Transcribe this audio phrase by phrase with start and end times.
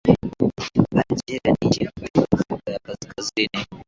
[0.95, 3.65] Algeria ni nchi kutoka Afrika ya Kaskazini